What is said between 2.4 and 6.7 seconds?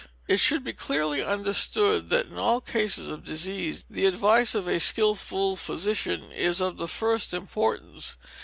cases of disease, the advice of a skilful physician is